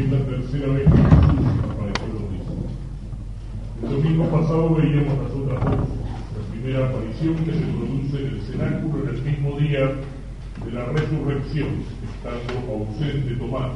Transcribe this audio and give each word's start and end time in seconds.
es 0.00 0.10
la 0.10 0.18
tercera 0.18 0.68
vez 0.72 0.84
que 0.84 1.00
apareció 1.00 2.06
los 2.08 2.32
discípulos. 2.32 2.72
El 3.82 3.88
domingo 3.90 4.24
pasado 4.30 4.74
veíamos 4.74 5.18
las 5.18 5.32
otras 5.32 5.64
dos. 5.64 5.88
La 6.36 6.52
primera 6.52 6.88
aparición 6.88 7.34
que 7.36 7.52
se 7.52 7.66
produce 7.66 8.16
en 8.18 8.26
el 8.26 8.40
cenáculo 8.42 9.02
en 9.02 9.16
el 9.16 9.22
mismo 9.22 9.58
día 9.58 9.92
de 10.64 10.72
la 10.72 10.84
resurrección, 10.86 11.68
estando 12.08 12.72
ausente 12.72 13.34
Tomás. 13.34 13.72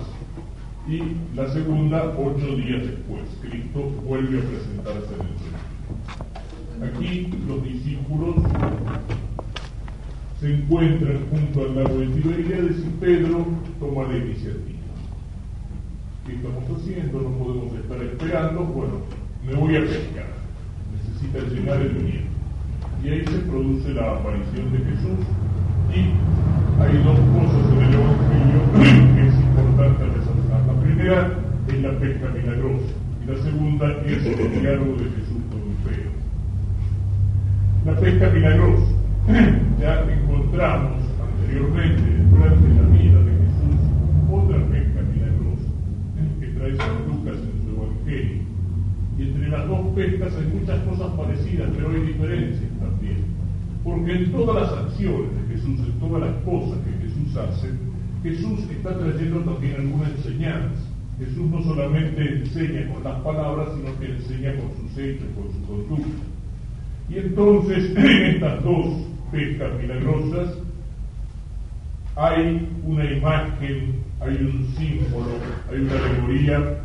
Y 0.89 1.03
la 1.35 1.49
segunda, 1.53 2.15
ocho 2.17 2.57
días 2.57 2.83
después, 2.83 3.23
Cristo 3.43 3.81
vuelve 4.07 4.39
a 4.39 4.43
presentarse 4.43 5.15
en 5.15 5.27
el 5.29 5.37
cenáculo. 5.45 5.75
Aquí 6.85 7.31
los 7.47 7.65
discípulos 7.65 8.37
se 10.41 10.55
encuentran 10.55 11.19
junto 11.31 11.61
al 11.61 11.77
lago 11.77 11.99
de 11.99 12.07
Tiberíades 12.07 12.79
y 12.79 13.01
Pedro 13.01 13.47
toma 13.79 14.05
la 14.05 14.17
iniciativa. 14.17 14.74
¿Qué 16.27 16.33
estamos 16.33 16.65
haciendo? 16.65 17.21
No 17.21 17.31
podemos 17.31 17.75
estar 17.75 18.03
esperando. 18.03 18.65
Bueno, 18.65 18.95
me 19.47 19.55
voy 19.55 19.77
a 19.77 19.81
pescar. 19.81 20.27
Necesita 20.93 21.39
llenar 21.53 21.81
el 21.83 21.95
viento. 21.95 22.35
Y 23.05 23.09
ahí 23.09 23.25
se 23.27 23.39
produce 23.51 23.93
la 23.93 24.13
aparición 24.13 24.73
de 24.73 24.79
Jesús 24.79 25.21
y 25.93 26.01
hay 26.81 26.97
dos 27.05 27.19
cosas 27.37 27.73
en 27.73 27.83
el 27.85 27.95
Evangelio 27.95 28.61
que 29.15 29.29
es 29.29 29.35
importante 29.35 30.05
resaltar. 30.07 30.67
La 30.67 30.81
primera 30.81 31.39
es 31.69 31.83
la 31.83 31.99
pesca 31.99 32.29
milagrosa 32.31 32.93
y 33.23 33.31
la 33.31 33.43
segunda 33.43 33.91
es 34.07 34.27
el 34.27 34.61
diálogo 34.61 34.97
de 34.97 35.05
Jesús 35.05 35.43
con 35.51 35.61
Pedro. 35.85 36.11
La 37.85 38.01
pesca 38.01 38.31
milagrosa. 38.31 38.87
Ya 39.81 40.01
encontramos 40.01 41.03
anteriormente, 41.21 42.03
durante 42.31 42.69
la 42.69 42.89
vida 42.89 43.21
de 43.21 43.33
Jesús, 43.33 43.77
otra 44.33 44.57
pesca 44.69 45.01
milagrosa 45.13 45.69
que 46.41 46.47
trae 46.47 46.77
San 46.77 47.07
Lucas 47.07 47.37
en 47.37 47.57
su 47.65 47.77
Evangelio. 47.77 48.43
Y 49.19 49.23
pescas 49.95 50.35
hay 50.35 50.59
muchas 50.59 50.81
cosas 50.81 51.13
parecidas, 51.17 51.71
pero 51.75 51.91
hay 51.91 52.01
diferencias 52.01 52.71
también. 52.81 53.25
Porque 53.83 54.13
en 54.13 54.33
todas 54.33 54.63
las 54.63 54.73
acciones 54.85 55.31
de 55.37 55.55
Jesús, 55.55 55.81
en 55.81 56.01
todas 56.01 56.23
las 56.23 56.43
cosas 56.43 56.79
que 56.85 57.07
Jesús 57.07 57.37
hace, 57.37 57.69
Jesús 58.23 58.61
está 58.71 58.99
trayendo 58.99 59.41
también 59.41 59.75
alguna 59.77 60.09
enseñanza. 60.09 60.83
Jesús 61.19 61.51
no 61.51 61.63
solamente 61.63 62.21
enseña 62.21 62.93
con 62.93 63.05
las 63.05 63.21
palabras, 63.21 63.69
sino 63.77 63.99
que 64.01 64.07
enseña 64.07 64.55
con 64.57 64.71
sus 64.77 64.99
hechos, 64.99 65.27
con 65.37 65.53
su 65.53 65.67
conducta. 65.67 66.25
Y 67.09 67.19
entonces, 67.19 67.91
en 67.97 68.23
estas 68.35 68.65
dos 68.65 68.87
pescas 69.31 69.71
milagrosas, 69.81 70.55
hay 72.17 72.69
una 72.85 73.05
imagen, 73.05 73.97
hay 74.21 74.35
un 74.37 74.67
símbolo, 74.77 75.27
hay 75.71 75.81
una 75.81 75.93
alegoría 75.93 76.61
de 76.61 76.77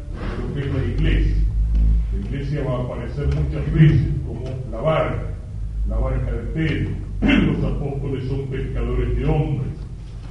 lo 0.41 0.53
que 0.53 0.59
es 0.59 0.73
la 0.73 0.83
iglesia. 0.83 1.35
La 2.19 2.25
iglesia 2.25 2.63
va 2.63 2.75
a 2.75 2.83
aparecer 2.83 3.27
muchas 3.27 3.73
veces 3.73 4.01
como 4.27 4.43
la 4.71 4.81
barca, 4.81 5.23
la 5.87 5.97
barca 5.97 6.31
de 6.31 6.43
Pedro. 6.53 6.89
Los 7.21 7.63
apóstoles 7.63 8.27
son 8.27 8.47
pescadores 8.47 9.17
de 9.17 9.25
hombres. 9.25 9.71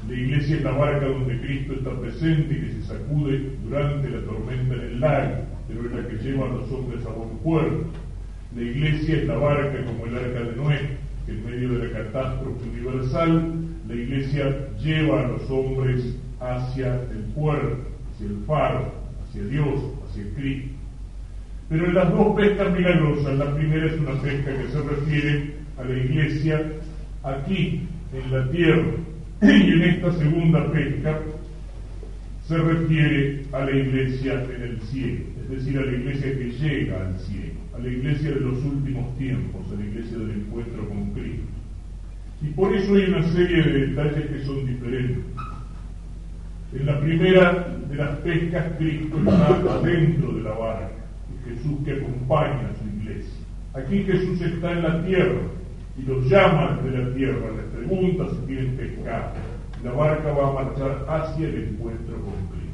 La 0.06 0.14
iglesia 0.14 0.56
es 0.56 0.62
la 0.64 0.72
barca 0.72 1.06
donde 1.06 1.40
Cristo 1.40 1.72
está 1.74 1.98
presente 1.98 2.54
y 2.54 2.60
que 2.60 2.72
se 2.72 2.82
sacude 2.82 3.52
durante 3.64 4.10
la 4.10 4.20
tormenta 4.20 4.74
en 4.74 4.80
el 4.80 5.00
lago, 5.00 5.34
pero 5.66 5.86
es 5.86 5.92
la 5.92 6.08
que 6.08 6.24
lleva 6.24 6.46
a 6.46 6.52
los 6.52 6.70
hombres 6.70 7.06
a 7.06 7.10
buen 7.10 7.38
puerto. 7.38 7.86
La 8.54 8.62
iglesia 8.62 9.16
es 9.16 9.24
la 9.26 9.36
barca 9.36 9.84
como 9.84 10.06
el 10.06 10.16
arca 10.16 10.40
de 10.40 10.56
Noé, 10.56 10.80
que 11.24 11.32
en 11.32 11.44
medio 11.46 11.78
de 11.78 11.88
la 11.88 11.98
catástrofe 12.04 12.68
universal, 12.68 13.54
la 13.88 13.94
iglesia 13.94 14.68
lleva 14.78 15.24
a 15.24 15.28
los 15.28 15.50
hombres 15.50 16.16
hacia 16.40 16.94
el 16.94 17.24
puerto, 17.34 17.78
hacia 18.12 18.26
el 18.26 18.36
faro, 18.46 18.92
hacia 19.22 19.44
Dios, 19.44 19.80
hacia 20.04 20.24
Cristo. 20.34 20.77
Pero 21.68 21.86
en 21.86 21.94
las 21.94 22.10
dos 22.10 22.34
pescas 22.34 22.72
milagrosas, 22.72 23.38
la 23.38 23.54
primera 23.54 23.86
es 23.86 24.00
una 24.00 24.20
pesca 24.22 24.56
que 24.56 24.68
se 24.68 24.82
refiere 24.82 25.54
a 25.76 25.84
la 25.84 25.96
iglesia 25.98 26.62
aquí, 27.22 27.82
en 28.14 28.32
la 28.32 28.50
tierra, 28.50 28.86
y 29.42 29.72
en 29.72 29.82
esta 29.82 30.12
segunda 30.12 30.72
pesca 30.72 31.20
se 32.46 32.56
refiere 32.56 33.44
a 33.52 33.64
la 33.64 33.70
iglesia 33.70 34.42
en 34.44 34.62
el 34.62 34.80
cielo, 34.80 35.20
es 35.42 35.50
decir, 35.50 35.78
a 35.78 35.84
la 35.84 35.92
iglesia 35.92 36.38
que 36.38 36.50
llega 36.52 37.06
al 37.06 37.18
cielo, 37.18 37.60
a 37.76 37.78
la 37.78 37.88
iglesia 37.88 38.30
de 38.30 38.40
los 38.40 38.64
últimos 38.64 39.18
tiempos, 39.18 39.66
a 39.70 39.78
la 39.78 39.84
iglesia 39.84 40.16
del 40.16 40.30
encuentro 40.30 40.88
con 40.88 41.10
Cristo. 41.12 41.46
Y 42.40 42.46
por 42.46 42.74
eso 42.74 42.94
hay 42.94 43.04
una 43.04 43.22
serie 43.28 43.62
de 43.62 43.86
detalles 43.88 44.26
que 44.30 44.44
son 44.44 44.66
diferentes. 44.66 45.18
En 46.72 46.86
la 46.86 47.00
primera 47.00 47.76
de 47.90 47.96
las 47.96 48.16
pescas, 48.20 48.64
Cristo 48.78 49.18
está 49.18 49.74
adentro 49.74 50.32
de 50.32 50.42
la 50.42 50.52
barca, 50.52 50.90
Jesús 51.44 51.78
que 51.84 51.92
acompaña 51.92 52.70
a 52.70 52.74
su 52.78 52.88
iglesia. 53.00 53.38
Aquí 53.74 54.04
Jesús 54.04 54.40
está 54.40 54.72
en 54.72 54.82
la 54.82 55.04
tierra 55.04 55.40
y 55.96 56.02
los 56.02 56.28
llama 56.28 56.78
de 56.82 56.98
la 56.98 57.14
tierra, 57.14 57.50
les 57.56 57.86
pregunta 57.86 58.26
si 58.30 58.46
quieren 58.46 58.76
pescar. 58.76 59.34
La 59.82 59.92
barca 59.92 60.32
va 60.32 60.48
a 60.48 60.64
marchar 60.64 61.06
hacia 61.08 61.48
el 61.48 61.68
encuentro 61.70 62.16
con 62.16 62.34
Cristo. 62.50 62.68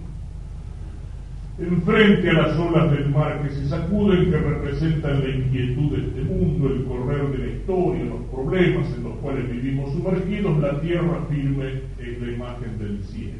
Enfrente 1.58 2.30
a 2.30 2.32
las 2.32 2.58
olas 2.58 2.90
del 2.90 3.10
mar 3.10 3.42
que 3.42 3.54
se 3.54 3.68
sacuden, 3.68 4.30
que 4.30 4.36
representan 4.38 5.22
la 5.22 5.28
inquietud 5.36 5.96
de 5.96 6.08
este 6.08 6.22
mundo, 6.22 6.68
el 6.68 6.84
correr 6.84 7.28
de 7.28 7.38
la 7.38 7.52
historia, 7.52 8.04
los 8.04 8.22
problemas 8.32 8.86
en 8.96 9.04
los 9.04 9.16
cuales 9.18 9.50
vivimos 9.50 9.92
sumergidos, 9.92 10.58
la 10.58 10.80
tierra 10.80 11.24
firme 11.30 11.82
es 11.98 12.20
la 12.20 12.32
imagen 12.32 12.78
del 12.78 13.04
cielo, 13.04 13.38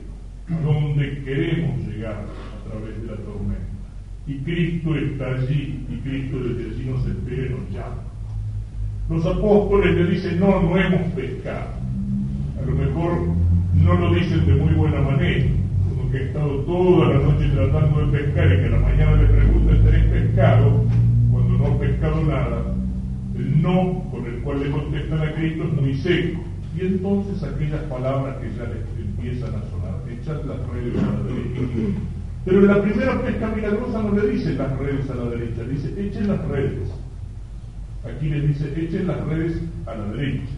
donde 0.63 1.25
queremos 1.25 1.87
llegar 1.89 2.25
a 2.25 2.71
través 2.71 3.03
de 3.03 3.07
la 3.09 3.17
tormenta. 3.17 3.74
Y 4.27 4.39
Cristo 4.39 4.97
está 4.97 5.35
allí, 5.35 5.85
y 5.91 5.97
Cristo 5.99 6.39
desde 6.39 6.71
allí 6.71 6.91
nos 6.91 7.07
espera 7.07 7.47
y 7.47 7.51
nos 7.51 7.71
llama. 7.71 8.03
Los 9.11 9.27
apóstoles 9.27 9.95
le 9.97 10.07
dicen, 10.07 10.41
no, 10.41 10.63
no 10.63 10.79
hemos 10.79 11.13
pescado. 11.13 11.75
A 12.59 12.65
lo 12.65 12.73
mejor 12.73 13.13
no 13.75 13.95
lo 13.95 14.15
dicen 14.15 14.47
de 14.47 14.55
muy 14.55 14.73
buena 14.73 15.03
manera, 15.03 15.45
como 15.91 16.11
que 16.11 16.17
he 16.17 16.25
estado 16.29 16.61
toda 16.61 17.09
la 17.11 17.19
noche 17.19 17.51
tratando 17.55 18.07
de 18.07 18.19
pescar 18.19 18.47
y 18.47 18.57
que 18.57 18.67
a 18.67 18.71
la 18.71 18.79
mañana 18.79 19.17
le 19.17 19.27
preguntan, 19.27 19.85
¿tenéis 19.85 20.05
pescado? 20.05 20.85
Cuando 21.31 21.59
no 21.59 21.67
han 21.67 21.79
pescado 21.79 22.25
nada, 22.25 22.75
el 23.37 23.63
no 23.63 24.05
con 24.11 24.25
el 24.25 24.41
cual 24.41 24.61
le 24.61 24.71
contestan 24.71 25.21
a 25.21 25.35
Cristo 25.35 25.65
es 25.65 25.83
muy 25.83 25.95
seco. 25.97 26.41
Y 26.75 26.81
entonces 26.81 27.43
aquellas 27.43 27.83
palabras 27.83 28.37
que 28.39 28.49
ya 28.57 28.65
les 28.65 29.07
empiezan 29.07 29.51
a 29.51 29.63
sonar, 29.71 30.01
echad 30.11 30.45
las 30.45 30.67
redes 30.73 30.97
a 30.97 31.13
la 31.13 31.23
derecha. 31.25 31.61
Pero 32.45 32.61
en 32.61 32.67
la 32.67 32.83
primera 32.83 33.23
pesca 33.23 33.49
milagrosa 33.49 34.03
no 34.03 34.13
le 34.13 34.29
dice 34.29 34.53
las 34.55 34.79
redes 34.79 35.09
a 35.09 35.15
la 35.15 35.31
derecha, 35.31 35.63
dice 35.65 35.95
echen 35.97 36.29
las 36.29 36.47
redes. 36.49 36.91
Aquí 38.05 38.29
les 38.29 38.49
dice 38.49 38.73
echen 38.77 39.07
las 39.07 39.25
redes 39.27 39.63
a 39.87 39.95
la 39.95 40.07
derecha, 40.13 40.53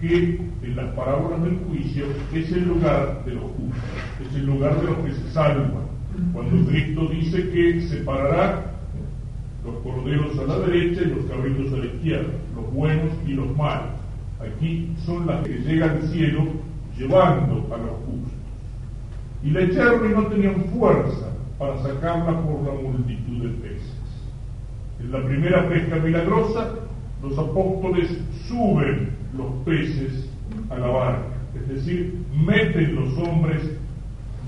que 0.00 0.40
en 0.62 0.76
las 0.76 0.94
parábolas 0.94 1.42
del 1.42 1.56
juicio 1.66 2.04
es 2.34 2.52
el 2.52 2.68
lugar 2.68 3.24
de 3.24 3.34
los 3.34 3.44
justos, 3.44 4.28
es 4.28 4.36
el 4.36 4.46
lugar 4.46 4.78
de 4.78 4.86
los 4.86 4.98
que 4.98 5.12
se 5.12 5.30
salvan. 5.32 5.72
Cuando 6.34 6.68
Cristo 6.68 7.06
dice 7.06 7.48
que 7.48 7.80
separará 7.88 8.72
los 9.64 9.76
corderos 9.76 10.38
a 10.38 10.44
la 10.44 10.58
derecha 10.66 11.00
y 11.02 11.14
los 11.14 11.24
cabritos 11.24 11.72
a 11.72 11.76
la 11.76 11.86
izquierda, 11.86 12.32
los 12.54 12.72
buenos 12.74 13.10
y 13.26 13.32
los 13.32 13.56
malos. 13.56 13.92
Aquí 14.38 14.92
son 15.06 15.26
las 15.26 15.46
que 15.46 15.54
llegan 15.60 15.90
al 15.90 16.02
cielo 16.08 16.44
llevando 16.98 17.66
a 17.72 17.78
los 17.78 17.96
justos. 18.04 18.31
Y 19.42 19.50
la 19.50 19.60
echaron 19.62 20.10
y 20.10 20.14
no 20.14 20.26
tenían 20.26 20.64
fuerza 20.76 21.32
para 21.58 21.82
sacarla 21.82 22.40
por 22.42 22.62
la 22.62 22.80
multitud 22.80 23.42
de 23.42 23.48
peces. 23.60 23.92
En 25.00 25.10
la 25.10 25.24
primera 25.24 25.68
pesca 25.68 25.96
milagrosa, 25.96 26.74
los 27.22 27.38
apóstoles 27.38 28.10
suben 28.46 29.10
los 29.36 29.52
peces 29.64 30.28
a 30.70 30.78
la 30.78 30.86
barca, 30.88 31.34
es 31.54 31.68
decir, 31.68 32.18
meten 32.34 32.94
los 32.94 33.16
hombres 33.18 33.62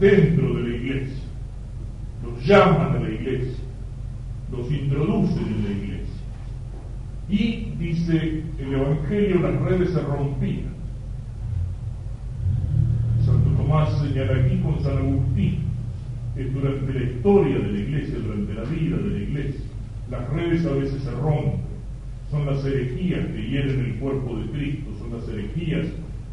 dentro 0.00 0.54
de 0.54 0.62
la 0.62 0.76
iglesia, 0.76 1.24
los 2.24 2.46
llaman 2.46 2.96
a 2.96 3.00
la 3.00 3.08
iglesia, 3.10 3.62
los 4.50 4.70
introducen 4.70 5.46
en 5.46 5.64
la 5.64 5.70
iglesia. 5.70 5.94
Y 7.28 7.72
dice 7.78 8.42
el 8.58 8.74
Evangelio, 8.74 9.40
las 9.40 9.60
redes 9.62 9.90
se 9.90 10.00
rompían. 10.00 10.73
Santo 13.74 13.90
Tomás 13.90 13.98
señala 13.98 14.44
aquí 14.44 14.56
con 14.58 14.80
San 14.82 14.98
Agustín 14.98 15.64
que 16.36 16.44
durante 16.44 16.92
la 16.92 17.02
historia 17.02 17.58
de 17.58 17.72
la 17.72 17.78
iglesia, 17.78 18.18
durante 18.18 18.54
la 18.54 18.62
vida 18.64 18.96
de 18.96 19.10
la 19.10 19.18
iglesia, 19.18 19.60
las 20.10 20.30
redes 20.30 20.66
a 20.66 20.72
veces 20.72 21.02
se 21.02 21.10
rompen. 21.12 21.60
Son 22.30 22.46
las 22.46 22.64
herejías 22.64 23.26
que 23.26 23.48
hieren 23.48 23.80
el 23.80 23.94
cuerpo 23.96 24.36
de 24.36 24.50
Cristo, 24.50 24.90
son 24.98 25.18
las 25.18 25.28
herejías 25.28 25.86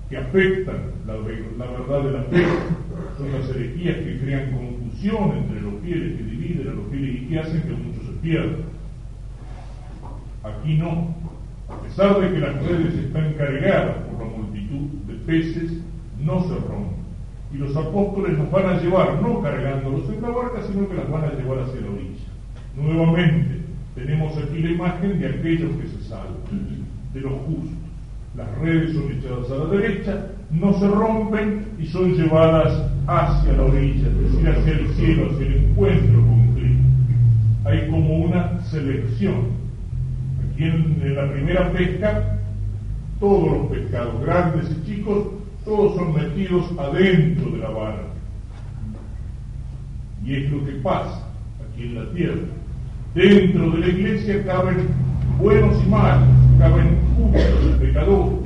que 0.10 0.18
afectan 0.18 0.78
la, 1.06 1.14
la 1.14 1.72
verdad 1.72 2.04
de 2.04 2.12
la 2.12 2.24
fe, 2.24 2.46
son 3.18 3.32
las 3.32 3.50
herejías 3.50 3.98
que 3.98 4.20
crean 4.20 4.52
confusión 4.52 5.38
entre 5.38 5.62
los 5.62 5.82
fieles, 5.84 6.18
que 6.18 6.24
dividen 6.24 6.68
a 6.68 6.74
los 6.74 6.88
fieles 6.90 7.22
y 7.22 7.26
que 7.28 7.40
hacen 7.40 7.62
que 7.62 7.70
muchos 7.70 8.06
se 8.06 8.14
pierdan. 8.22 8.64
Aquí 10.44 10.76
no. 10.76 11.16
A 11.70 11.82
pesar 11.84 12.20
de 12.20 12.32
que 12.34 12.40
las 12.40 12.56
redes 12.64 12.94
están 12.96 13.34
cargadas 13.34 13.98
por 14.08 14.26
la 14.26 14.38
multitud 14.38 14.88
de 15.08 15.14
peces, 15.26 15.72
no 16.20 16.42
se 16.44 16.56
rompen. 16.56 17.01
Y 17.54 17.58
los 17.58 17.76
apóstoles 17.76 18.38
las 18.38 18.50
van 18.52 18.66
a 18.66 18.82
llevar, 18.82 19.22
no 19.22 19.42
cargándolos 19.42 20.10
en 20.10 20.22
la 20.22 20.30
barca, 20.30 20.62
sino 20.68 20.88
que 20.88 20.96
las 20.96 21.10
van 21.10 21.26
a 21.26 21.34
llevar 21.34 21.60
hacia 21.60 21.82
la 21.82 21.90
orilla. 21.90 22.32
Nuevamente, 22.76 23.62
tenemos 23.96 24.38
aquí 24.38 24.60
la 24.60 24.72
imagen 24.72 25.20
de 25.20 25.28
aquellos 25.28 25.72
que 25.76 25.88
se 25.88 26.04
salvan, 26.08 26.38
de 27.14 27.22
los 27.22 27.34
justos. 27.34 27.78
Las 28.38 28.58
redes 28.60 28.94
son 28.94 29.12
echadas 29.12 29.52
a 29.52 29.56
la 29.56 29.66
derecha, 29.66 30.28
no 30.52 30.74
se 30.80 30.88
rompen 30.88 31.66
y 31.78 31.86
son 31.88 32.14
llevadas 32.14 32.90
hacia 33.08 33.52
la 33.54 33.64
orilla, 33.64 34.08
es 34.08 34.32
decir, 34.32 34.50
hacia 34.50 34.74
el 34.74 34.88
cielo, 34.94 35.30
hacia 35.32 35.48
el 35.48 35.56
encuentro 35.66 36.22
con 36.22 36.54
Cristo. 36.54 36.84
Hay 37.66 37.90
como 37.90 38.20
una 38.20 38.64
selección. 38.64 39.62
Aquí 40.54 40.64
en, 40.64 41.16
la 41.16 41.30
primera 41.30 41.72
pesca, 41.74 42.38
todos 43.20 43.52
los 43.52 43.68
pescados, 43.68 44.22
grandes 44.22 44.72
y 44.72 44.86
chicos, 44.86 45.41
todos 45.66 45.96
son 45.96 46.14
metidos 46.14 46.66
adentro 46.78 47.52
de 47.52 47.58
la 47.60 47.70
barca. 47.70 48.04
Y 50.26 50.36
es 50.36 50.52
lo 50.52 50.66
que 50.66 50.72
pasa 50.74 51.28
aquí 51.62 51.84
en 51.84 51.96
la 51.96 52.12
tierra. 52.12 52.42
Dentro 53.14 53.72
de 53.72 53.80
la 53.80 53.88
iglesia 53.88 54.46
caben 54.46 54.88
buenos 55.40 55.84
y 55.84 55.90
malos, 55.90 56.30
caben 56.60 56.98
justos 57.16 57.76
y 57.76 57.86
pecadores. 57.86 58.38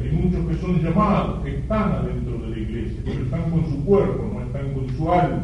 Hay 0.00 0.10
muchos 0.12 0.46
que 0.48 0.60
son 0.60 0.82
llamados, 0.82 1.44
que 1.44 1.56
están 1.56 1.92
adentro 1.92 2.38
de 2.38 2.50
la 2.50 2.58
iglesia, 2.58 3.02
pero 3.04 3.22
están 3.22 3.50
con 3.50 3.66
su 3.68 3.84
cuerpo, 3.84 4.30
no 4.32 4.40
están 4.42 4.72
con 4.72 4.88
su 4.96 5.12
alma. 5.12 5.42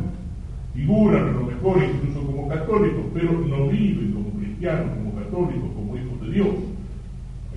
Figuran 0.74 1.28
a 1.28 1.32
lo 1.32 1.46
mejor 1.46 1.82
incluso 1.82 2.26
como 2.26 2.48
católicos, 2.48 3.04
pero 3.12 3.32
no 3.32 3.68
viven 3.68 4.12
como 4.12 4.30
cristianos, 4.38 4.96
como 4.96 5.14
católicos, 5.14 5.70
como 5.74 5.96
hijos 5.96 6.20
de 6.22 6.30
Dios. 6.32 6.54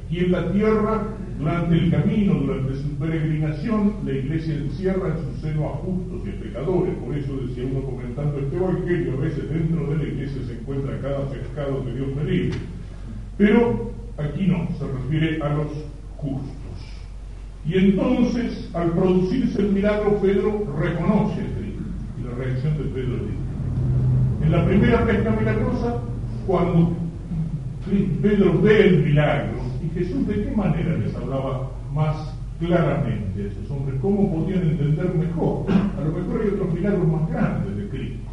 Aquí 0.03 0.19
en 0.19 0.31
la 0.31 0.51
tierra, 0.51 1.03
durante 1.43 1.75
el 1.75 1.91
camino, 1.91 2.35
durante 2.35 2.75
su 2.75 2.89
peregrinación, 2.97 3.95
la 4.05 4.13
iglesia 4.13 4.55
encierra 4.55 5.09
en 5.09 5.17
su 5.17 5.41
seno 5.41 5.67
a 5.67 5.71
justos 5.73 6.21
y 6.25 6.29
a 6.29 6.41
pecadores. 6.41 6.95
Por 6.95 7.17
eso 7.17 7.35
decía 7.45 7.65
uno 7.69 7.81
comentando 7.81 8.39
este 8.39 8.55
evangelio, 8.55 9.13
a 9.13 9.21
veces 9.21 9.49
dentro 9.49 9.89
de 9.89 9.97
la 9.97 10.03
iglesia 10.03 10.41
se 10.47 10.53
encuentra 10.53 11.01
cada 11.01 11.29
pescado 11.29 11.83
que 11.83 11.93
Dios 11.93 12.07
me. 12.15 12.51
Pero 13.37 13.91
aquí 14.17 14.47
no, 14.47 14.69
se 14.79 14.87
refiere 14.87 15.43
a 15.43 15.49
los 15.53 15.67
justos. 16.15 16.53
Y 17.65 17.77
entonces, 17.77 18.69
al 18.73 18.91
producirse 18.91 19.61
el 19.61 19.73
milagro, 19.73 20.21
Pedro 20.21 20.65
reconoce 20.79 21.41
a 21.41 21.57
Cristo. 21.57 21.83
Y 22.19 22.23
la 22.23 22.35
reacción 22.35 22.77
de 22.77 22.83
Pedro 22.85 23.15
es 23.15 24.45
En 24.45 24.51
la 24.51 24.65
primera 24.65 25.05
pesca 25.05 25.31
milagrosa, 25.31 26.01
cuando 26.47 26.93
Pedro 28.21 28.61
ve 28.61 28.87
el 28.87 29.03
milagro, 29.03 29.52
Jesús 29.93 30.27
de 30.27 30.43
qué 30.43 30.51
manera 30.55 30.97
les 30.97 31.15
hablaba 31.15 31.71
más 31.93 32.35
claramente 32.59 33.43
a 33.43 33.47
esos 33.47 33.69
hombres, 33.69 33.99
cómo 34.01 34.33
podían 34.33 34.63
entender 34.63 35.13
mejor. 35.15 35.65
A 35.69 36.01
lo 36.03 36.11
mejor 36.11 36.41
hay 36.41 36.47
otros 36.49 36.73
milagros 36.73 37.07
más 37.07 37.29
grandes 37.29 37.77
de 37.77 37.89
Cristo. 37.89 38.29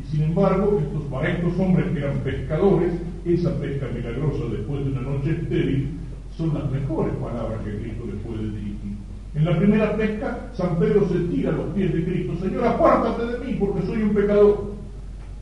Y 0.00 0.10
sin 0.10 0.22
embargo, 0.22 0.80
estos, 0.80 1.02
para 1.04 1.28
estos 1.28 1.58
hombres 1.58 1.86
que 1.92 1.98
eran 1.98 2.18
pescadores, 2.18 2.92
esa 3.24 3.54
pesca 3.58 3.86
milagrosa 3.94 4.44
después 4.50 4.84
de 4.84 4.92
una 4.92 5.02
noche 5.02 5.30
estéril 5.30 5.90
son 6.36 6.54
las 6.54 6.70
mejores 6.70 7.12
palabras 7.14 7.60
que 7.64 7.78
Cristo 7.78 8.04
les 8.06 8.16
puede 8.24 8.50
dirigir. 8.50 8.96
En 9.34 9.44
la 9.44 9.56
primera 9.58 9.96
pesca, 9.96 10.50
San 10.54 10.76
Pedro 10.78 11.08
se 11.08 11.18
tira 11.34 11.50
a 11.50 11.56
los 11.56 11.66
pies 11.74 11.92
de 11.92 12.04
Cristo, 12.04 12.32
Señor, 12.40 12.64
apártate 12.66 13.26
de 13.26 13.44
mí 13.44 13.56
porque 13.60 13.86
soy 13.86 14.02
un 14.02 14.14
pecador. 14.14 14.70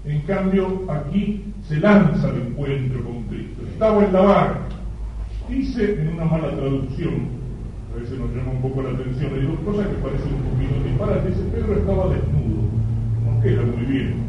En 0.04 0.20
cambio, 0.22 0.84
aquí 0.90 1.44
se 1.66 1.76
lanza 1.76 2.28
al 2.28 2.36
encuentro 2.36 3.02
con 3.04 3.22
Cristo. 3.24 3.62
Estaba 3.66 4.04
en 4.04 4.12
la 4.12 4.20
barca. 4.20 4.77
Dice 5.48 6.02
en 6.02 6.08
una 6.14 6.24
mala 6.24 6.50
traducción, 6.54 7.38
a 7.92 8.00
veces 8.00 8.18
nos 8.18 8.30
llama 8.30 8.52
un 8.52 8.62
poco 8.62 8.82
la 8.82 8.90
atención, 8.90 9.32
hay 9.34 9.46
dos 9.46 9.60
cosas 9.60 9.86
que 9.88 9.94
parecen 9.94 10.34
un 10.34 10.42
poquito 10.52 10.84
disparates. 10.84 11.36
Dice, 11.36 11.50
Pedro 11.50 11.78
estaba 11.78 12.14
desnudo. 12.14 12.68
No 13.24 13.42
queda 13.42 13.62
muy 13.62 13.84
bien 13.86 14.28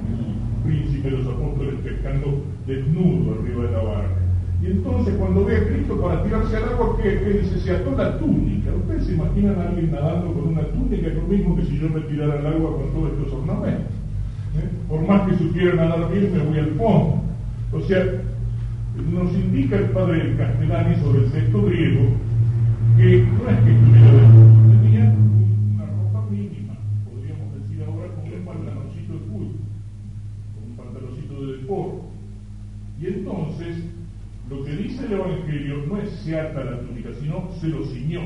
príncipe 0.69 1.10
de 1.10 1.18
los 1.18 1.27
apóstoles 1.27 1.75
pescando 1.83 2.44
desnudo 2.68 3.39
arriba 3.39 3.63
de 3.66 3.71
la 3.71 3.83
barca. 3.83 4.21
Y 4.62 4.66
entonces 4.68 5.16
cuando 5.16 5.45
ve 5.45 5.57
a 5.57 5.68
Cristo 5.68 6.01
para 6.01 6.24
tirarse 6.24 6.57
al 6.57 6.69
agua, 6.69 6.98
¿qué, 7.01 7.16
dice? 7.16 7.60
Se 7.60 7.72
ató 7.72 7.92
la 7.98 8.19
túnica. 8.19 8.72
¿Ustedes 8.75 9.06
se 9.06 9.13
imaginan 9.13 9.60
a 9.60 9.69
alguien 9.69 9.92
nadando 9.92 10.33
con 10.33 10.50
una 10.50 10.63
túnica? 10.63 11.07
Es 11.07 11.15
lo 11.15 11.24
mismo 11.24 11.56
que 11.56 11.65
si 11.65 11.80
yo 11.80 11.89
me 11.89 12.01
tirara 12.01 12.39
al 12.39 12.45
agua 12.45 12.75
con 12.75 12.92
todos 12.92 13.13
estos 13.13 13.33
ornamentos. 13.33 13.94
¿eh? 14.57 14.69
Por 14.89 15.07
más 15.07 15.30
que 15.30 15.38
supiera 15.38 15.75
nadar 15.75 16.12
bien, 16.12 16.33
me 16.33 16.44
voy 16.44 16.60
al 16.60 16.72
fondo. 16.72 17.22
O 17.72 17.81
sea, 17.88 18.04
nos 18.95 19.33
indica 19.33 19.77
el 19.77 19.89
padre 19.91 20.36
Castellani 20.38 20.95
sobre 21.01 21.25
el 21.25 21.31
texto 21.31 21.62
griego 21.63 22.30
que 22.97 23.24
no 23.24 23.50
es 23.50 23.59
que 23.63 23.71
estuviera 23.71 24.12
desnudo, 24.12 24.81
tenía 24.81 25.15
una 25.74 25.86
ropa 25.86 26.25
mínima, 26.30 26.74
podríamos 27.06 27.53
decir 27.56 27.83
ahora 27.88 28.07
como 28.09 28.36
un 28.36 28.45
pantaloncito 28.45 29.13
de 29.13 29.19
fútbol, 29.19 29.51
como 30.53 30.65
un 30.68 30.75
pantaloncito 30.75 31.45
de 31.45 31.57
deporte. 31.57 32.01
Y 33.00 33.07
entonces, 33.07 33.77
lo 34.50 34.65
que 34.65 34.75
dice 34.75 35.06
el 35.06 35.13
Evangelio 35.13 35.86
no 35.88 35.97
es 35.97 36.09
se 36.09 36.38
ata 36.38 36.63
la 36.63 36.80
túnica, 36.81 37.09
sino 37.21 37.50
se 37.62 37.68
lo 37.69 37.86
ciñó. 37.86 38.21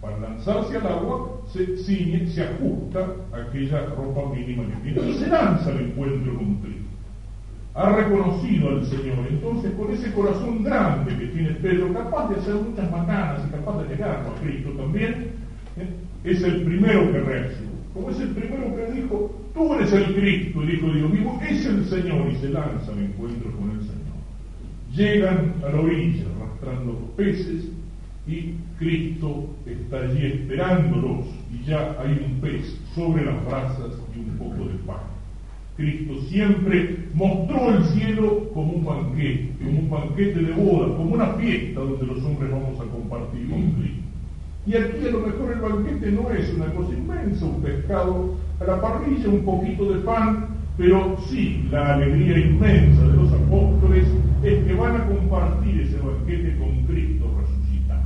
Para 0.00 0.20
lanzarse 0.20 0.76
al 0.76 0.86
agua, 0.86 1.40
se 1.52 1.78
ciñe, 1.78 2.26
se 2.28 2.44
ajusta 2.44 3.08
aquella 3.32 3.86
ropa 3.86 4.34
mínima 4.34 4.64
que 4.68 4.92
tiene 4.92 5.10
y 5.10 5.14
se 5.14 5.26
lanza 5.26 5.70
al 5.70 5.80
encuentro 5.80 6.36
con 6.36 6.56
Cristo. 6.56 6.93
Ha 7.74 7.90
reconocido 7.90 8.70
al 8.70 8.86
Señor, 8.86 9.26
entonces 9.28 9.72
con 9.72 9.90
ese 9.90 10.12
corazón 10.12 10.62
grande 10.62 11.16
que 11.18 11.26
tiene 11.26 11.50
Pedro, 11.54 11.92
capaz 11.92 12.28
de 12.28 12.36
hacer 12.36 12.54
muchas 12.54 12.88
macanas 12.88 13.42
y 13.48 13.50
capaz 13.50 13.82
de 13.82 13.88
llegar 13.88 14.24
a 14.24 14.40
Cristo 14.40 14.70
también, 14.70 15.32
¿eh? 15.76 15.88
es 16.22 16.42
el 16.44 16.62
primero 16.62 17.10
que 17.10 17.18
reacciona. 17.18 17.70
Como 17.92 18.10
es 18.10 18.20
el 18.20 18.28
primero 18.28 18.76
que 18.76 18.92
dijo, 18.92 19.40
tú 19.54 19.74
eres 19.74 19.92
el 19.92 20.14
Cristo, 20.14 20.62
el 20.62 20.74
Hijo 20.74 20.86
de 20.86 20.98
Dios 20.98 21.12
vivo, 21.12 21.40
es 21.48 21.66
el 21.66 21.84
Señor 21.86 22.30
y 22.30 22.36
se 22.36 22.48
lanza 22.50 22.92
al 22.92 22.98
encuentro 22.98 23.50
con 23.52 23.70
el 23.70 23.80
Señor. 23.80 24.04
Llegan 24.94 25.54
a 25.64 25.68
la 25.70 25.80
orilla 25.80 26.24
arrastrando 26.36 26.92
los 26.92 27.10
peces 27.16 27.70
y 28.28 28.54
Cristo 28.78 29.48
está 29.66 30.00
allí 30.00 30.26
esperándolos 30.26 31.26
y 31.52 31.64
ya 31.64 31.96
hay 32.00 32.24
un 32.24 32.40
pez 32.40 32.80
sobre 32.94 33.24
las 33.24 33.44
brasas 33.44 33.94
y 34.14 34.20
un 34.20 34.38
poco 34.38 34.68
de 34.68 34.74
pan. 34.86 35.13
Cristo 35.76 36.14
siempre 36.28 36.96
mostró 37.14 37.76
el 37.76 37.84
cielo 37.86 38.48
como 38.54 38.74
un 38.74 38.84
banquete, 38.84 39.50
como 39.64 39.78
un 39.80 39.90
banquete 39.90 40.40
de 40.40 40.52
boda, 40.52 40.96
como 40.96 41.14
una 41.14 41.26
fiesta 41.34 41.80
donde 41.80 42.06
los 42.06 42.24
hombres 42.24 42.50
vamos 42.52 42.80
a 42.80 42.84
compartir 42.84 43.48
con 43.50 43.72
Cristo. 43.72 44.04
Y 44.66 44.76
aquí 44.76 45.06
a 45.06 45.10
lo 45.10 45.20
mejor 45.26 45.52
el 45.52 45.60
banquete 45.60 46.12
no 46.12 46.30
es 46.30 46.54
una 46.54 46.66
cosa 46.66 46.94
inmensa, 46.94 47.44
un 47.44 47.60
pescado 47.60 48.34
a 48.60 48.64
la 48.64 48.80
parrilla, 48.80 49.28
un 49.28 49.44
poquito 49.44 49.92
de 49.92 50.00
pan, 50.00 50.46
pero 50.78 51.16
sí 51.28 51.68
la 51.70 51.94
alegría 51.94 52.38
inmensa 52.38 53.02
de 53.08 53.16
los 53.16 53.32
apóstoles 53.32 54.06
es 54.42 54.64
que 54.64 54.74
van 54.74 54.96
a 54.96 55.06
compartir 55.06 55.80
ese 55.80 55.98
banquete 55.98 56.56
con 56.56 56.84
Cristo 56.84 57.26
resucitado. 57.40 58.02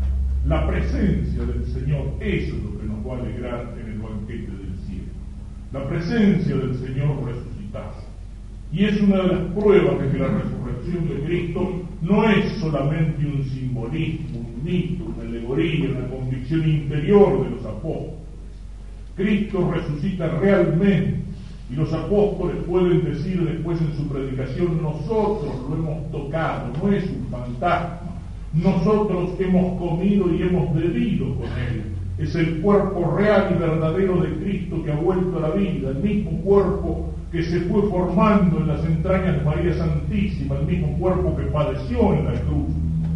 La 0.46 0.66
presencia 0.66 1.44
del 1.44 1.66
Señor, 1.66 2.14
eso 2.20 2.56
es 2.56 2.62
lo 2.62 2.80
que 2.80 2.86
nos 2.86 3.06
va 3.06 3.16
a 3.16 3.20
alegrar 3.20 3.74
en 3.80 3.92
el 3.92 3.98
banquete 3.98 4.50
del 4.50 4.74
cielo. 4.86 5.12
La 5.72 5.86
presencia 5.86 6.56
del 6.56 6.74
Señor 6.76 7.24
resucitado. 7.24 7.57
Y 8.70 8.84
es 8.84 9.00
una 9.00 9.16
de 9.22 9.28
las 9.28 9.40
pruebas 9.54 10.00
de 10.00 10.10
que 10.10 10.18
la 10.18 10.28
resurrección 10.28 11.08
de 11.08 11.24
Cristo 11.24 11.82
no 12.02 12.28
es 12.28 12.52
solamente 12.60 13.26
un 13.26 13.44
simbolismo, 13.44 14.40
un 14.40 14.64
mito, 14.64 15.04
una 15.04 15.28
alegoría, 15.28 15.90
una 15.90 16.08
convicción 16.08 16.68
interior 16.68 17.44
de 17.44 17.50
los 17.50 17.64
apóstoles. 17.64 18.14
Cristo 19.16 19.70
resucita 19.74 20.28
realmente 20.38 21.20
y 21.70 21.74
los 21.76 21.92
apóstoles 21.92 22.56
pueden 22.66 23.04
decir 23.04 23.42
después 23.42 23.80
en 23.80 23.96
su 23.96 24.08
predicación, 24.08 24.82
nosotros 24.82 25.54
lo 25.68 25.74
hemos 25.74 26.10
tocado, 26.10 26.72
no 26.82 26.92
es 26.92 27.04
un 27.04 27.26
fantasma. 27.30 28.00
Nosotros 28.54 29.30
hemos 29.38 29.78
comido 29.78 30.32
y 30.32 30.42
hemos 30.42 30.74
bebido 30.74 31.34
con 31.34 31.46
él. 31.46 31.84
Es 32.18 32.34
el 32.34 32.60
cuerpo 32.60 33.16
real 33.16 33.54
y 33.54 33.60
verdadero 33.60 34.20
de 34.22 34.34
Cristo 34.36 34.82
que 34.82 34.92
ha 34.92 34.96
vuelto 34.96 35.38
a 35.38 35.48
la 35.48 35.50
vida, 35.50 35.90
el 35.90 35.98
mismo 35.98 36.30
cuerpo 36.40 37.10
que 37.32 37.42
se 37.42 37.60
fue 37.60 37.82
formando 37.90 38.58
en 38.58 38.68
las 38.68 38.84
entrañas 38.84 39.36
de 39.36 39.44
María 39.44 39.74
Santísima, 39.74 40.56
el 40.56 40.66
mismo 40.66 40.98
cuerpo 40.98 41.36
que 41.36 41.42
padeció 41.44 42.14
en 42.14 42.24
la 42.24 42.32
cruz, 42.32 42.68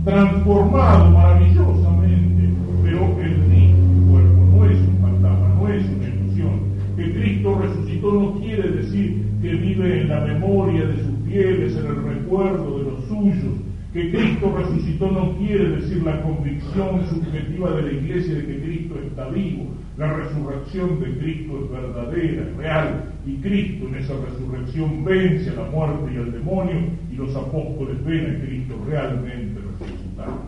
transformado 0.04 1.10
maravillosamente, 1.10 2.50
pero 2.82 3.18
el 3.20 3.38
mismo 3.38 4.12
cuerpo 4.12 4.44
no 4.54 4.64
es 4.66 4.78
un 4.80 4.98
fantasma, 5.00 5.48
no 5.58 5.68
es 5.68 5.84
una 5.88 6.08
ilusión. 6.08 6.60
Que 6.96 7.12
Cristo 7.14 7.58
resucitó 7.58 8.12
no 8.12 8.32
quiere 8.40 8.68
decir 8.70 9.24
que 9.40 9.54
vive 9.54 10.02
en 10.02 10.08
la 10.08 10.20
memoria 10.20 10.84
de 10.84 10.96
sus 10.96 11.18
fieles, 11.26 11.76
en 11.76 11.86
el 11.86 12.04
recuerdo 12.04 12.78
de 12.78 12.84
los 12.90 13.04
suyos. 13.06 13.54
Que 13.92 14.10
Cristo 14.10 14.54
resucitó 14.56 15.10
no 15.10 15.36
quiere 15.36 15.76
decir 15.76 16.02
la 16.02 16.22
convicción 16.22 17.06
subjetiva 17.10 17.76
de 17.76 17.82
la 17.82 17.92
iglesia 17.92 18.36
de 18.36 18.46
que 18.46 18.62
Cristo 18.62 18.94
está 19.06 19.28
vivo. 19.28 19.66
La 19.98 20.14
resurrección 20.14 20.98
de 20.98 21.18
Cristo 21.18 21.62
es 21.62 21.70
verdadera, 21.70 22.48
real, 22.56 23.12
y 23.26 23.34
Cristo 23.36 23.88
en 23.88 23.96
esa 23.96 24.14
resurrección 24.14 25.04
vence 25.04 25.50
a 25.50 25.54
la 25.54 25.70
muerte 25.70 26.10
y 26.14 26.16
al 26.16 26.32
demonio, 26.32 26.80
y 27.12 27.16
los 27.16 27.36
apóstoles 27.36 28.02
ven 28.04 28.34
a 28.34 28.46
Cristo 28.46 28.74
realmente 28.88 29.60
resucitado. 29.60 30.40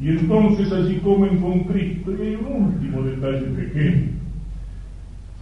Y 0.00 0.08
entonces 0.08 0.72
allí 0.72 0.96
comen 0.96 1.38
con 1.38 1.60
Cristo, 1.64 2.10
y 2.12 2.20
hay 2.20 2.34
un 2.34 2.64
último 2.64 3.02
detalle 3.02 3.46
pequeño. 3.46 4.16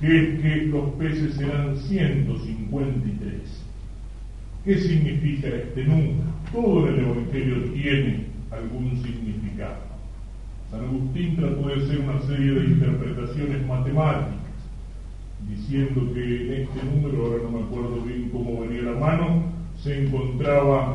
que 0.00 0.18
es 0.18 0.40
que 0.40 0.66
los 0.66 0.90
peces 0.94 1.40
eran 1.40 1.76
153. 1.76 3.64
¿Qué 4.64 4.80
significa 4.80 5.48
este 5.48 5.84
número? 5.84 6.24
Todo 6.50 6.88
el 6.88 6.98
Evangelio 7.00 7.70
tiene 7.74 8.24
algún 8.50 8.96
significado. 9.02 9.76
San 10.70 10.86
Agustín 10.86 11.36
trató 11.36 11.68
de 11.68 11.74
hacer 11.74 12.00
una 12.00 12.22
serie 12.22 12.52
de 12.52 12.64
interpretaciones 12.68 13.66
matemáticas, 13.66 14.40
diciendo 15.50 16.10
que 16.14 16.46
en 16.46 16.62
este 16.62 16.80
número, 16.82 17.26
ahora 17.26 17.42
no 17.42 17.50
me 17.50 17.64
acuerdo 17.64 18.00
bien 18.06 18.30
cómo 18.30 18.62
venía 18.62 18.90
la 18.90 18.98
mano, 18.98 19.42
se 19.82 20.06
encontraban 20.06 20.94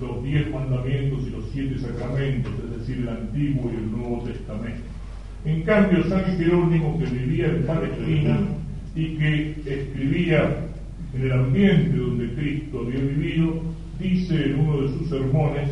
los 0.00 0.24
diez 0.24 0.50
mandamientos 0.50 1.26
y 1.26 1.30
los 1.30 1.44
siete 1.52 1.78
sacramentos, 1.78 2.52
es 2.64 2.78
decir, 2.78 3.02
el 3.02 3.08
Antiguo 3.10 3.70
y 3.70 3.76
el 3.76 3.92
Nuevo 3.92 4.22
Testamento. 4.24 4.80
En 5.44 5.62
cambio, 5.64 6.08
San 6.08 6.24
Jerónimo, 6.38 6.98
que 6.98 7.04
vivía 7.04 7.48
en 7.48 7.66
Palestina 7.66 8.38
y 8.96 9.16
que 9.18 9.50
escribía 9.66 10.70
en 11.14 11.22
el 11.22 11.32
ambiente 11.32 11.96
donde 11.96 12.34
Cristo 12.34 12.80
había 12.80 13.00
vivido, 13.00 13.62
dice 13.98 14.44
en 14.44 14.60
uno 14.60 14.82
de 14.82 14.88
sus 14.98 15.08
sermones 15.08 15.70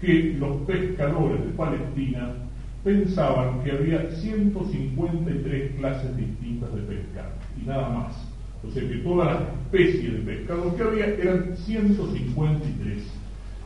que 0.00 0.36
los 0.38 0.56
pescadores 0.62 1.44
de 1.44 1.50
Palestina 1.52 2.34
pensaban 2.82 3.64
que 3.64 3.72
había 3.72 4.10
153 4.10 5.72
clases 5.78 6.16
distintas 6.16 6.74
de 6.74 6.82
pescado 6.82 7.30
y 7.60 7.66
nada 7.66 7.88
más. 7.88 8.28
O 8.66 8.70
sea 8.70 8.88
que 8.88 8.96
todas 8.96 9.26
las 9.26 9.42
especies 9.64 10.12
de 10.12 10.18
pescado 10.20 10.76
que 10.76 10.82
había 10.82 11.06
eran 11.06 11.56
153. 11.56 13.02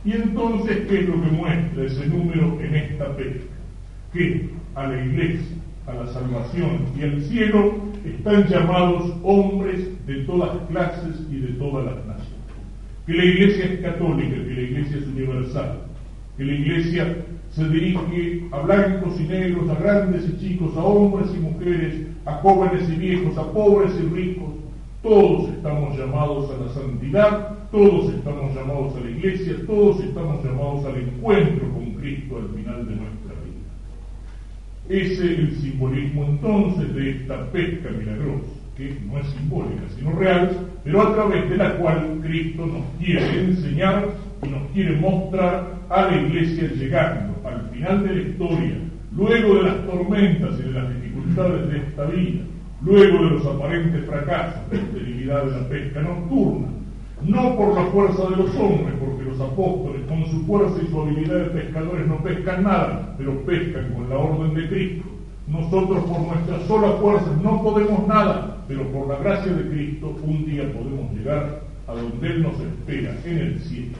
Y 0.05 0.11
entonces, 0.13 0.87
¿qué 0.87 1.01
es 1.01 1.09
lo 1.09 1.21
que 1.21 1.31
muestra 1.31 1.83
ese 1.83 2.07
número 2.07 2.57
en 2.61 2.75
esta 2.75 3.15
pesca? 3.17 3.53
Que 4.13 4.49
a 4.75 4.87
la 4.87 5.05
iglesia, 5.05 5.57
a 5.87 5.93
la 5.93 6.07
salvación 6.07 6.85
y 6.97 7.03
al 7.03 7.21
cielo 7.23 7.88
están 8.05 8.47
llamados 8.47 9.13
hombres 9.23 9.87
de 10.05 10.15
todas 10.23 10.57
clases 10.69 11.21
y 11.31 11.37
de 11.37 11.53
todas 11.53 11.85
las 11.85 12.05
naciones. 12.05 12.39
Que 13.05 13.13
la 13.13 13.25
iglesia 13.25 13.65
es 13.65 13.79
católica, 13.81 14.35
que 14.35 14.53
la 14.53 14.61
iglesia 14.61 14.97
es 14.97 15.07
universal, 15.07 15.79
que 16.37 16.45
la 16.45 16.53
iglesia 16.53 17.15
se 17.51 17.67
dirige 17.69 18.47
a 18.51 18.59
blancos 18.61 19.19
y 19.19 19.23
negros, 19.23 19.69
a 19.69 19.75
grandes 19.75 20.29
y 20.29 20.39
chicos, 20.39 20.75
a 20.77 20.83
hombres 20.83 21.29
y 21.35 21.39
mujeres, 21.39 22.07
a 22.25 22.33
jóvenes 22.35 22.89
y 22.89 22.95
viejos, 22.95 23.37
a 23.37 23.51
pobres 23.51 23.91
y 23.99 24.13
ricos. 24.13 24.49
Todos 25.01 25.49
estamos 25.49 25.97
llamados 25.97 26.51
a 26.51 26.65
la 26.65 26.73
santidad, 26.73 27.57
todos 27.71 28.13
estamos 28.13 28.53
llamados 28.53 28.95
a 28.95 28.99
la 28.99 29.09
iglesia, 29.09 29.55
todos 29.65 30.03
estamos 30.03 30.43
llamados 30.43 30.85
al 30.85 30.97
encuentro 30.97 31.69
con 31.69 31.93
Cristo 31.93 32.37
al 32.37 32.55
final 32.55 32.87
de 32.87 32.95
nuestra 32.95 33.18
es 34.89 35.19
el 35.19 35.55
simbolismo 35.57 36.25
entonces 36.25 36.93
de 36.95 37.11
esta 37.11 37.45
pesca 37.51 37.89
milagrosa, 37.91 38.49
que 38.75 38.97
no 39.05 39.19
es 39.19 39.27
simbólica, 39.27 39.83
sino 39.95 40.11
real, 40.13 40.67
pero 40.83 41.01
a 41.03 41.13
través 41.13 41.47
de 41.47 41.57
la 41.57 41.77
cual 41.77 42.19
Cristo 42.23 42.65
nos 42.65 42.83
quiere 42.97 43.39
enseñar 43.41 44.07
y 44.43 44.49
nos 44.49 44.71
quiere 44.71 44.95
mostrar 44.95 45.75
a 45.89 46.05
la 46.05 46.17
iglesia 46.17 46.71
llegando 46.73 47.35
al 47.47 47.69
final 47.69 48.03
de 48.07 48.15
la 48.15 48.21
historia, 48.21 48.75
luego 49.15 49.55
de 49.55 49.63
las 49.63 49.85
tormentas 49.85 50.59
y 50.59 50.63
de 50.63 50.71
las 50.71 50.95
dificultades 50.95 51.69
de 51.69 51.77
esta 51.77 52.05
vida, 52.05 52.41
luego 52.81 53.25
de 53.25 53.29
los 53.29 53.45
aparentes 53.45 54.05
fracasos 54.05 54.71
de 54.71 54.77
la 54.77 54.83
esterilidad 54.83 55.45
de 55.45 55.51
la 55.51 55.69
pesca 55.69 56.01
nocturna, 56.01 56.67
no 57.23 57.55
por 57.57 57.75
la 57.75 57.85
fuerza 57.91 58.29
de 58.29 58.37
los 58.37 58.55
hombres, 58.55 58.95
porque 58.99 59.23
los 59.23 59.39
apóstoles 59.41 60.01
con 60.07 60.25
su 60.27 60.45
fuerza 60.45 60.75
y 60.81 60.87
su 60.87 61.01
habilidad 61.01 61.35
de 61.35 61.61
pescadores 61.61 62.07
no 62.07 62.17
pescan 62.23 62.63
nada, 62.63 63.15
pero 63.17 63.45
pescan 63.45 63.93
con 63.93 64.09
la 64.09 64.17
orden 64.17 64.53
de 64.53 64.69
Cristo. 64.69 65.09
Nosotros 65.47 66.03
por 66.03 66.21
nuestra 66.21 66.59
sola 66.67 66.91
fuerza 66.99 67.27
no 67.41 67.63
podemos 67.63 68.07
nada, 68.07 68.63
pero 68.67 68.83
por 68.91 69.07
la 69.07 69.17
gracia 69.17 69.51
de 69.51 69.69
Cristo 69.69 70.15
un 70.23 70.45
día 70.45 70.71
podemos 70.71 71.11
llegar 71.13 71.61
a 71.87 71.93
donde 71.93 72.27
Él 72.27 72.43
nos 72.43 72.59
espera, 72.59 73.17
en 73.25 73.37
el 73.37 73.59
cielo, 73.61 73.97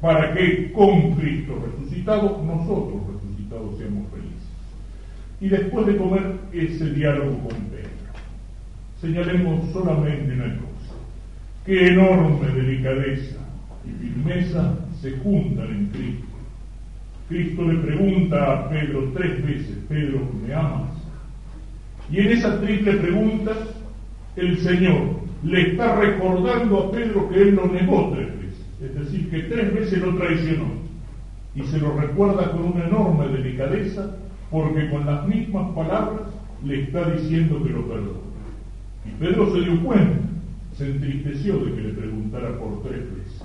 para 0.00 0.34
que 0.34 0.72
con 0.72 1.12
Cristo 1.14 1.54
resucitado, 1.64 2.42
nosotros 2.44 3.00
resucitados 3.14 3.78
seamos 3.78 4.08
felices. 4.10 4.32
Y 5.40 5.48
después 5.48 5.86
de 5.86 5.96
comer 5.96 6.34
ese 6.52 6.90
diálogo 6.90 7.38
con 7.38 7.60
Pedro, 7.70 7.90
señalemos 9.00 9.70
solamente 9.72 10.32
una 10.34 10.56
cosa, 10.56 10.71
qué 11.64 11.88
enorme 11.88 12.48
delicadeza 12.48 13.36
y 13.84 13.90
firmeza 13.90 14.74
se 15.00 15.12
juntan 15.18 15.66
en 15.68 15.86
Cristo. 15.86 16.26
Cristo 17.28 17.62
le 17.62 17.78
pregunta 17.78 18.52
a 18.52 18.68
Pedro 18.68 19.10
tres 19.14 19.44
veces, 19.44 19.78
Pedro, 19.88 20.20
¿me 20.46 20.54
amas? 20.54 20.90
Y 22.10 22.20
en 22.20 22.28
esa 22.28 22.60
triple 22.60 22.92
pregunta, 22.94 23.52
el 24.36 24.58
Señor 24.58 25.22
le 25.44 25.70
está 25.70 25.96
recordando 25.96 26.78
a 26.78 26.92
Pedro 26.92 27.28
que 27.30 27.42
él 27.42 27.54
lo 27.54 27.66
negó 27.68 28.12
tres 28.14 28.28
veces, 28.38 28.66
es 28.82 28.94
decir, 28.94 29.30
que 29.30 29.38
tres 29.44 29.74
veces 29.74 29.98
lo 29.98 30.14
traicionó. 30.16 30.82
Y 31.54 31.62
se 31.62 31.78
lo 31.78 31.98
recuerda 31.98 32.50
con 32.52 32.64
una 32.64 32.86
enorme 32.86 33.28
delicadeza, 33.28 34.16
porque 34.50 34.90
con 34.90 35.06
las 35.06 35.26
mismas 35.26 35.70
palabras 35.74 36.28
le 36.64 36.82
está 36.82 37.10
diciendo 37.10 37.62
que 37.62 37.70
lo 37.70 37.86
perdona. 37.88 38.18
Y 39.06 39.10
Pedro 39.22 39.52
se 39.52 39.60
dio 39.60 39.82
cuenta, 39.82 40.18
se 40.82 40.90
entristeció 40.90 41.58
de 41.58 41.74
que 41.74 41.80
le 41.80 41.88
preguntara 41.90 42.58
por 42.58 42.82
tres 42.82 43.02
veces, 43.14 43.42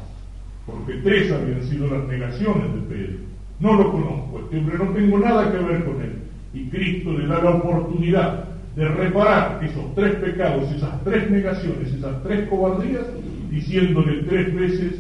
porque 0.66 0.94
tres 1.04 1.32
habían 1.32 1.64
sido 1.64 1.88
las 1.88 2.08
negaciones 2.08 2.74
de 2.74 2.82
Pedro. 2.82 3.18
No 3.60 3.74
lo 3.74 3.92
conozco, 3.92 4.40
este 4.40 4.58
hombre 4.58 4.78
no 4.80 4.90
tengo 4.92 5.20
nada 5.20 5.52
que 5.52 5.58
ver 5.60 5.86
con 5.86 6.02
él. 6.02 6.14
Y 6.54 6.66
Cristo 6.70 7.14
le 7.14 7.28
da 7.28 7.44
la 7.44 7.52
oportunidad 7.52 8.46
de 8.76 8.88
reparar 8.88 9.64
esos 9.64 9.94
tres 9.94 10.16
pecados, 10.16 10.72
esas 10.72 11.04
tres 11.04 11.30
negaciones, 11.30 11.94
esas 11.94 12.24
tres 12.24 12.50
cobardías, 12.50 13.06
diciéndole 13.52 14.24
tres 14.24 14.56
veces, 14.56 14.94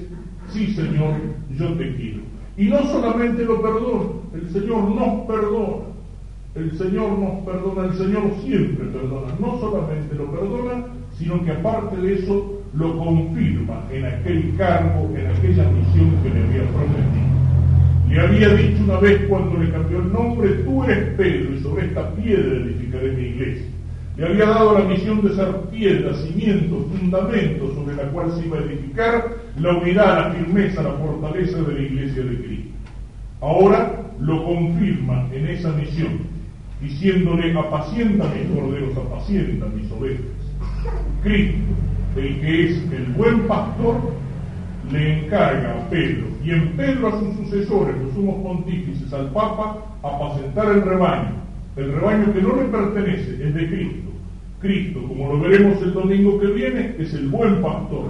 sí 0.51 0.73
Señor, 0.73 1.15
yo 1.57 1.73
te 1.73 1.95
quiero. 1.95 2.19
Y 2.55 2.65
no 2.65 2.83
solamente 2.83 3.43
lo 3.45 3.61
perdona, 3.61 4.09
el 4.35 4.49
Señor 4.51 4.89
nos 4.91 5.25
perdona. 5.25 5.96
El 6.57 6.75
Señor 6.75 7.19
nos 7.19 7.45
perdona, 7.45 7.85
el 7.85 7.97
Señor 7.97 8.23
siempre 8.43 8.87
perdona. 8.87 9.31
No 9.39 9.59
solamente 9.59 10.15
lo 10.15 10.31
perdona, 10.31 10.85
sino 11.17 11.43
que 11.45 11.51
aparte 11.51 11.97
de 11.97 12.15
eso 12.15 12.63
lo 12.73 12.97
confirma 12.97 13.83
en 13.91 14.05
aquel 14.05 14.55
cargo, 14.57 15.09
en 15.15 15.27
aquella 15.27 15.69
misión 15.69 16.11
que 16.23 16.29
le 16.29 16.43
había 16.43 16.63
prometido. 16.71 17.27
Le 18.09 18.19
había 18.21 18.49
dicho 18.55 18.83
una 18.83 18.99
vez 18.99 19.21
cuando 19.27 19.59
le 19.59 19.71
cambió 19.71 19.99
el 19.99 20.11
nombre, 20.11 20.49
tú 20.63 20.83
eres 20.83 21.13
Pedro 21.15 21.53
y 21.53 21.59
sobre 21.61 21.85
esta 21.85 22.09
piedra 22.15 22.57
edificaré 22.57 23.11
mi 23.11 23.21
iglesia. 23.23 23.67
Le 24.17 24.25
había 24.25 24.45
dado 24.47 24.79
la 24.79 24.85
misión 24.85 25.21
de 25.21 25.35
ser 25.35 25.53
piedra, 25.69 26.15
cimiento, 26.15 26.87
fundamento 26.97 27.71
sobre 27.75 27.95
la 27.95 28.03
cual 28.09 28.31
se 28.31 28.47
iba 28.47 28.57
a 28.57 28.61
edificar 28.61 29.35
la 29.59 29.77
unidad, 29.77 30.17
la 30.17 30.33
firmeza, 30.33 30.81
la 30.81 30.93
fortaleza 30.93 31.61
de 31.61 31.73
la 31.73 31.81
iglesia 31.81 32.23
de 32.23 32.35
Cristo. 32.37 32.69
Ahora 33.41 34.01
lo 34.19 34.43
confirma 34.43 35.27
en 35.31 35.47
esa 35.47 35.71
misión, 35.73 36.36
diciéndole, 36.81 37.57
apacienta 37.57 38.25
mis 38.33 38.47
corderos, 38.57 38.97
apacienta 38.97 39.65
mis 39.67 39.91
ovejas. 39.91 40.25
Cristo, 41.23 41.73
el 42.15 42.41
que 42.41 42.65
es 42.65 42.77
el 42.91 43.05
buen 43.15 43.47
pastor, 43.47 44.13
le 44.91 45.19
encarga 45.19 45.73
a 45.73 45.89
Pedro 45.89 46.27
y 46.43 46.51
en 46.51 46.69
Pedro 46.77 47.09
a 47.09 47.19
sus 47.19 47.35
sucesores, 47.35 47.95
los 48.01 48.13
sumos 48.13 48.41
pontífices, 48.41 49.11
al 49.11 49.31
Papa, 49.31 49.85
apacentar 50.01 50.71
el 50.71 50.81
rebaño, 50.81 51.31
el 51.75 51.91
rebaño 51.93 52.33
que 52.33 52.41
no 52.41 52.55
le 52.55 52.65
pertenece, 52.65 53.31
es 53.45 53.53
de 53.53 53.67
Cristo. 53.67 54.11
Cristo, 54.59 55.03
como 55.07 55.33
lo 55.33 55.39
veremos 55.41 55.79
el 55.83 55.93
domingo 55.93 56.39
que 56.39 56.47
viene, 56.47 56.95
es 56.97 57.13
el 57.13 57.27
buen 57.27 57.61
pastor, 57.61 58.05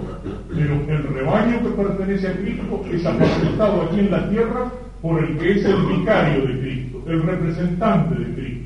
pero 0.48 0.74
el 0.88 1.02
rebaño 1.14 1.62
que 1.62 1.82
pertenece 1.82 2.28
a 2.28 2.32
Cristo 2.36 2.84
es 2.90 3.04
apacentado 3.04 3.82
aquí 3.82 4.00
en 4.00 4.10
la 4.10 4.30
tierra 4.30 4.72
por 5.02 5.22
el 5.22 5.36
que 5.36 5.50
es 5.50 5.64
el 5.64 5.76
vicario 5.84 6.46
de 6.46 6.60
Cristo, 6.60 7.02
el 7.06 7.22
representante 7.22 8.14
de 8.14 8.34
Cristo, 8.34 8.57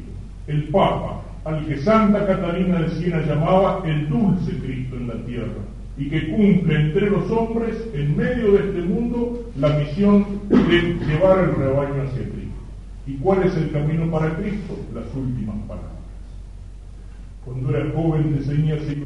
el 0.53 0.65
Papa, 0.65 1.23
al 1.45 1.67
que 1.67 1.79
Santa 1.79 2.27
Catalina 2.27 2.81
de 2.81 2.91
Siena 2.91 3.23
llamaba 3.27 3.83
el 3.85 4.09
dulce 4.09 4.53
Cristo 4.59 4.97
en 4.97 5.09
la 5.09 5.15
tierra 5.25 5.63
y 5.99 6.09
que 6.09 6.31
cumple 6.31 6.81
entre 6.81 7.11
los 7.11 7.31
hombres, 7.31 7.77
en 7.93 8.17
medio 8.17 8.53
de 8.53 8.59
este 8.69 8.83
mundo, 8.83 9.51
la 9.59 9.69
misión 9.77 10.25
de 10.49 10.97
llevar 11.07 11.41
el 11.41 11.55
rebaño 11.55 12.03
hacia 12.03 12.23
Cristo. 12.23 12.53
¿Y 13.07 13.15
cuál 13.17 13.43
es 13.43 13.57
el 13.57 13.71
camino 13.73 14.11
para 14.11 14.37
Cristo? 14.37 14.79
Las 14.95 15.05
últimas 15.15 15.57
palabras. 15.67 15.91
Cuando 17.45 17.77
era 17.77 17.91
joven 17.93 18.39
decía 18.39 19.03